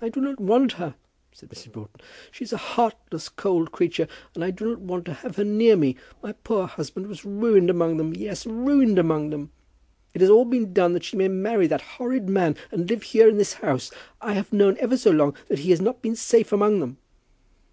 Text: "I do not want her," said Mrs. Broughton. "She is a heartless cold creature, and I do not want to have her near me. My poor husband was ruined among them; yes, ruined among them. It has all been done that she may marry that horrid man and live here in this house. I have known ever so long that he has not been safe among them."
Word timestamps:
"I 0.00 0.10
do 0.10 0.20
not 0.20 0.38
want 0.38 0.74
her," 0.74 0.94
said 1.32 1.48
Mrs. 1.48 1.72
Broughton. 1.72 2.00
"She 2.30 2.44
is 2.44 2.52
a 2.52 2.56
heartless 2.56 3.28
cold 3.28 3.72
creature, 3.72 4.06
and 4.36 4.44
I 4.44 4.52
do 4.52 4.70
not 4.70 4.80
want 4.80 5.06
to 5.06 5.12
have 5.14 5.34
her 5.38 5.42
near 5.44 5.74
me. 5.74 5.96
My 6.22 6.34
poor 6.44 6.68
husband 6.68 7.08
was 7.08 7.24
ruined 7.24 7.68
among 7.68 7.96
them; 7.96 8.14
yes, 8.14 8.46
ruined 8.46 8.96
among 8.96 9.30
them. 9.30 9.50
It 10.14 10.20
has 10.20 10.30
all 10.30 10.44
been 10.44 10.72
done 10.72 10.92
that 10.92 11.02
she 11.02 11.16
may 11.16 11.26
marry 11.26 11.66
that 11.66 11.82
horrid 11.98 12.28
man 12.28 12.54
and 12.70 12.88
live 12.88 13.02
here 13.02 13.28
in 13.28 13.38
this 13.38 13.54
house. 13.54 13.90
I 14.20 14.34
have 14.34 14.52
known 14.52 14.76
ever 14.78 14.96
so 14.96 15.10
long 15.10 15.34
that 15.48 15.58
he 15.58 15.70
has 15.70 15.80
not 15.80 16.00
been 16.00 16.14
safe 16.14 16.52
among 16.52 16.78
them." 16.78 16.98